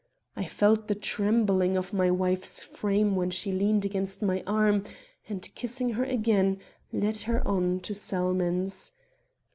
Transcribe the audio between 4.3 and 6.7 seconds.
arm, and kissing her again,